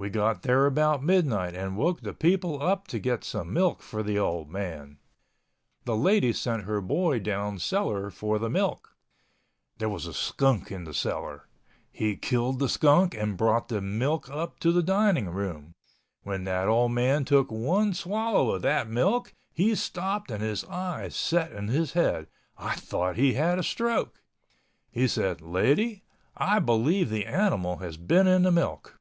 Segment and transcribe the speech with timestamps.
[0.00, 4.04] We got there about midnight and woke the people up to get some milk for
[4.04, 4.98] the old man.
[5.86, 8.94] The lady sent her boy down cellar for the milk.
[9.78, 11.48] There was a skunk in the cellar.
[11.90, 15.72] He killed the skunk and brought the milk up to the dining room.
[16.22, 21.16] When that old man took one swallow of that milk he stopped and his eyes
[21.16, 22.28] set in his head.
[22.56, 24.22] I thought he had a stroke.
[24.92, 26.04] He said, "Lady,
[26.36, 28.94] I believe the animal has been in the milk."